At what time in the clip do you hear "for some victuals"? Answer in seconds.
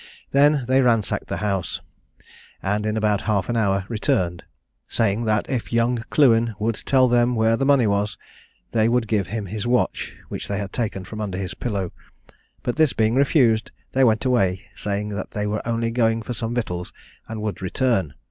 16.23-16.91